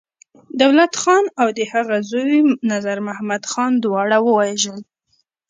[0.61, 2.37] دولت خان او د هغه زوی
[2.71, 4.79] نظرمحمد خان، دواړه يې ووژل.